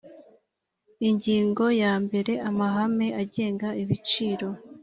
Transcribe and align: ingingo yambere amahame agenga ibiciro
ingingo 1.09 1.63
yambere 1.81 2.33
amahame 2.49 3.07
agenga 3.21 3.67
ibiciro 3.83 4.47